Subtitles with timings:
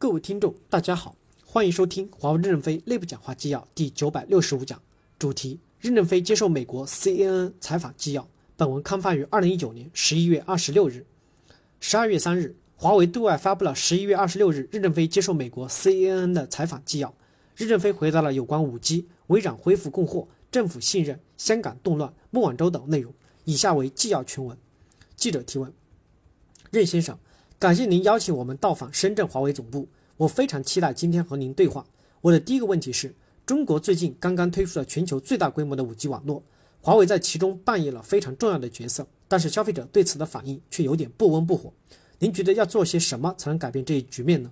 [0.00, 1.14] 各位听众，大家好，
[1.44, 4.80] 欢迎收听华为任正非内部讲话纪要第九百六十五讲，
[5.18, 8.26] 主题：任正非接受美国 CNN 采访纪要。
[8.56, 11.04] 本文刊发于二零一九年十一月二十六日。
[11.80, 17.14] 十二月三日，华为对外发布了十一月二十六日任正非接受美国 CNN 的采访纪要。
[17.54, 23.12] 任正非回答了有关五 G、微软恢复供货、政府信任、香港动乱、孟晚舟等内容。
[23.44, 24.56] 以下为纪要全文。
[25.14, 25.70] 记者提问：
[26.70, 27.18] 任先生。
[27.60, 29.86] 感谢您邀请我们到访深圳华为总部，
[30.16, 31.84] 我非常期待今天和您对话。
[32.22, 33.14] 我的第一个问题是，
[33.44, 36.42] 中国最近刚刚推出了全球最大规模的 5G 网络，
[36.80, 41.70] 华为在其中扮演了非常重要的角色，但是消费者对此的反应却有点不温不火。
[42.18, 44.50] 您觉得要做些什么才能改变这一局面呢？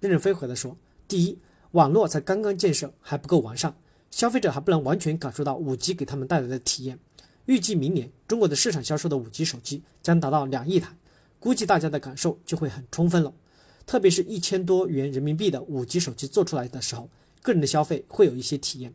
[0.00, 0.76] 任正非回答说：
[1.08, 1.38] 第一，
[1.70, 3.74] 网络才刚刚建设，还不够完善，
[4.10, 6.98] 消费者还不能完全感受到 5G 给他们带来的体验。
[7.46, 10.94] 预计明年中国的市场销售的 5G 手机将达到两亿台。
[11.42, 13.34] 估计大家的感受就会很充分了，
[13.84, 17.08] 特别是一千多元人民币的五 G 手机做出来的时候，
[17.42, 18.94] 个人的消费会有一些体验。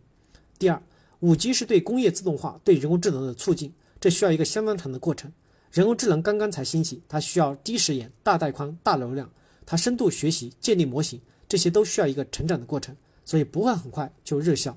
[0.57, 0.81] 第二，
[1.19, 5.29] 五 G 是对工业自动化、对人工智能的促进，这需要一个相当长的过程。
[5.73, 9.29] 人工智能刚刚才兴起，它需要低时延、大带宽、大流量，
[9.65, 14.75] 它深度学习、建立模型，这些都需要一个成长的过程，所以不会很快就热销。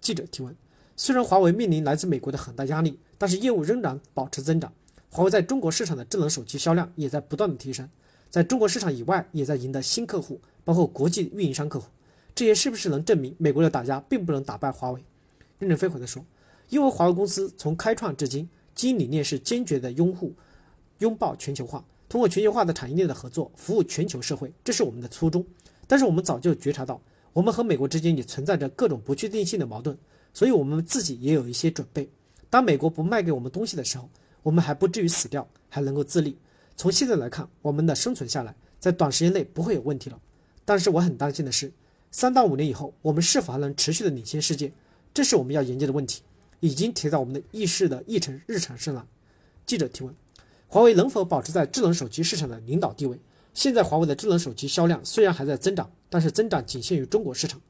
[0.00, 0.56] 记者提问：
[0.96, 4.72] 虽然华为面临来自美国的很大压力，但是业务仍然保持增长。
[5.16, 7.88] 华为在中国市场的智能手机销量也在不断的提升，
[8.28, 11.86] 在中国市场以外也在赢得新客户，包括国际运营商客户。
[12.34, 15.02] 这些是不是能证明美国的打压并不能打败华为？
[15.58, 16.22] 任正非回答说
[16.68, 20.34] ：“因为华为公司从开创至今，经营理念是坚决的拥护、
[20.98, 25.42] 拥抱全球化，通过全球化的产业链的合作，服务全球社会，这是我们的初衷。
[25.86, 27.00] 但是我们早就觉察到，
[27.32, 29.96] 我们和美国之间也存在着各种不确定性的矛盾，
[30.34, 32.06] 所以我们自己也有一些准备。
[32.50, 34.10] 当美国不卖给我们东西的时候。”
[34.46, 36.38] 我们还不至于死掉，还能够自立。
[36.76, 40.20] 从现在来看，我们的生存下来，在短时间内不会有问题了。
[40.64, 41.72] 但是我很担心的是，
[42.12, 44.72] 三到五年以后，我们是否还能持续的领先世界？
[45.12, 46.22] 这是我们要研究的问题，
[46.60, 49.04] 已经提到我们的议事的议程日程上了。
[49.66, 50.14] 记者提问：
[50.68, 53.18] 华为能否保持在智能手机市场的领导地位？
[53.52, 57.60] 现在华为的智能手机销量虽然还在增长，但是增长仅限于中国市场。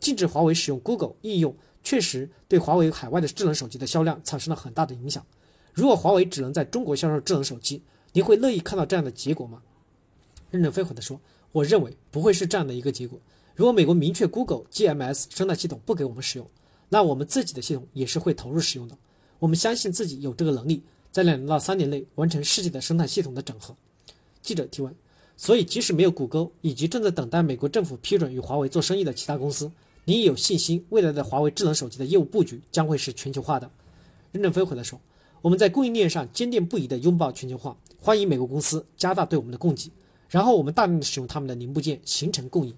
[0.00, 5.24] 禁止华为使用 Google 应用，确实对华为海外的智能手机的销量产生了很大的影响。
[5.74, 9.60] 如果华为只能在中国销售智能手机，你会乐意看到这样的结果吗？
[10.52, 11.20] 任正非回答说
[11.50, 13.18] ：“我认为不会是这样的一个结果。
[13.56, 16.48] 如果美国明确 Google GMS 生态系统不给我们使用，
[16.88, 18.96] 那我们自己的系统也是会投入使用的。
[19.40, 20.80] 我们相信自己有这个能力，
[21.10, 23.74] 在两到三年内完成世界的生态系统的整合。”
[24.42, 24.94] 记者提问
[25.36, 29.68] ：“所以即使没有谷歌以及正在等待美国政府批准与华为做生意的其他公司，
[30.04, 33.68] 你也有信心未来的华为智能手机的业务布局将会是全球化的？”
[34.30, 35.00] 任正非回答说。
[35.44, 39.90] 我们在供应链上坚定不移地拥抱全球化，欢迎美国公司加大对我们的供给，
[40.30, 42.74] 然后我们大量的使用他们的零部件形成供应。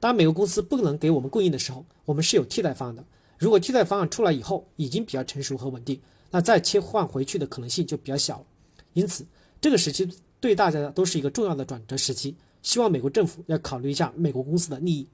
[0.00, 3.04] 当美国公司不能给我们供应的时候，我们是有替代方案的。
[3.36, 8.44] 如果替代方案出来以后已经比较成熟和稳定，那再切换回去的可能性就比较小了。
[8.94, 9.26] 因此，
[9.60, 10.08] 这个时期
[10.40, 12.34] 对大家都是一个重要的转折时期。
[12.62, 15.06] 希望美国政府要考虑一下美国公司的利益。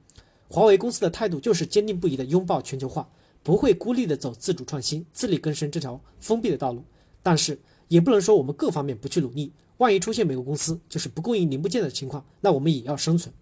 [0.49, 3.09] 华为公司的态度就是坚定不移地拥抱全球化。
[3.44, 6.82] 不会孤立的走自主创新、自力更生这条封闭的道路，
[7.22, 9.53] 但是也不能说我们各方面不去努力。
[9.77, 13.34] 万一出现美国公司就是不供应零部件的情况，那我们也要生存。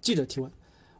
[0.00, 0.50] 记者提问：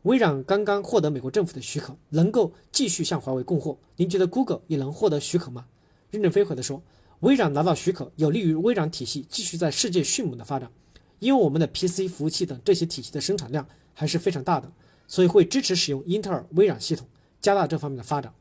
[0.02, 5.66] 微软刚刚获得美国政府的许可，能够继续向华为供货，您觉得 Google 也能获得许可吗？
[6.10, 6.80] 任正非回答说：
[7.20, 10.70] 微软拿到许可，有利于微软体系继续在世界迅猛的发展，
[11.18, 14.70] 因为我们的 PC 服务器等这些体系的生产量还是非常大的，
[15.08, 17.04] 所以会支持使用英特尔、微软系统。
[17.40, 18.32] 加大这方面的发展，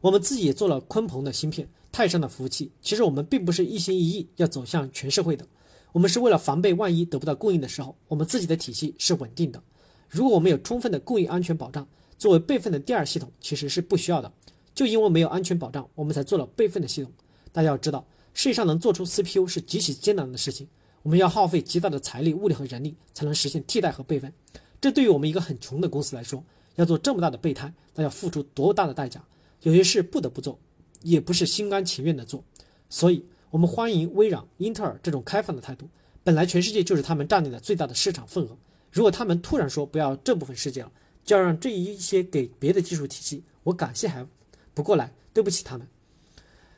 [0.00, 2.70] 我们自己也做了鲲鹏的芯片、泰山的服务器。
[2.80, 5.46] 其实我们并不是一心一意要走向全社会的，
[5.92, 9.62] 我们是为了防备万一得不到供应的时候，我们自己的体系是稳定的。
[10.08, 11.86] 如果我们有充分的供应安全保障，
[12.16, 14.32] 作为备份的第二系统其实是不需要的。
[14.74, 17.12] 就因为没有安全保障，我们才做了备份的系统。
[17.52, 20.66] 大家要知道，世界上能做出 CPU 是极其艰难的事情，
[21.02, 24.32] 我们要耗费极大的财力、物力和人力才能实现替代和备份。
[24.80, 26.42] 这对于我们一个很穷的公司来说，
[26.76, 29.22] 要做这么大的备胎，那要付出多大的代价？
[29.62, 30.58] 有些事不得不做，
[31.02, 32.44] 也不是心甘情愿的做。
[32.90, 35.88] 所以，我们欢迎微软、英特尔这种开放的态度。
[36.22, 38.56] 本来全世界就是他们占领了最大的市场份额。
[38.90, 40.92] 如果他们突然说不要这部分世界了，
[41.24, 44.26] 就要让这一些给别的技术体系，我感谢还
[44.74, 45.86] 不过来，对不起他们。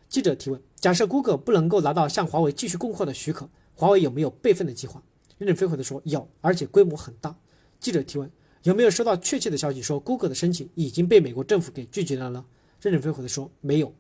[0.09, 5.03] 记者提问：假设谷歌不能够拿到向华为继续供货的许可，华为有没有备份的计划？
[5.39, 7.37] 任正非回答说有，而且规模很大。
[7.81, 8.31] 记者提问。
[8.67, 12.45] 有没有收到确切的消息说，Google 的申请已经被美国政府给拒绝了呢？
[12.81, 13.95] 任正非回答说没有。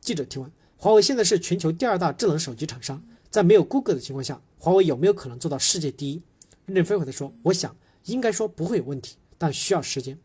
[0.00, 3.00] 记者提问：华为现在是全球第二大智能手机厂商，
[3.30, 6.20] 在没有 Google 的情况下，华为有没有可能做到世界第一？
[6.66, 7.76] 任正非回答说：“我想
[8.06, 10.18] 应该说不会有问题，但需要时间。”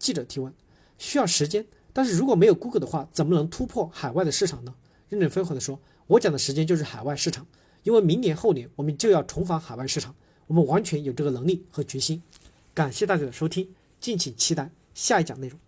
[0.00, 0.52] 记者提问
[0.98, 1.64] ：“需要时间？
[1.92, 4.74] 但是如果没有 Google 的话，怎么能突破海外的市场呢？”
[5.08, 5.78] 任正非回答说
[6.08, 7.46] ：“我讲的时间就是海外市场，
[7.84, 10.12] 因为明年后年我们就要重返海外市场，
[10.48, 12.20] 我们完全有这个能力和决心。”
[12.74, 13.68] 感谢大家的收听，
[14.00, 15.58] 敬请期待下一讲内容。